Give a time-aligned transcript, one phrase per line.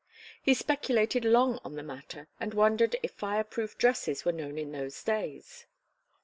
[0.41, 4.71] He speculated long on the matter, and wondered if fire proof dresses were known in
[4.71, 5.67] those days.